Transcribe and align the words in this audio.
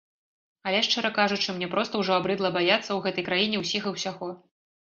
Але, 0.69 0.79
шчыра 0.87 1.11
кажучы, 1.17 1.55
мне 1.57 1.69
проста 1.75 1.93
ўжо 2.03 2.11
абрыдла 2.21 2.53
баяцца 2.57 2.81
ў 2.93 2.99
гэтай 3.07 3.29
краіне 3.29 3.57
ўсіх 3.65 3.83
і 3.89 3.95
ўсяго. 3.99 4.33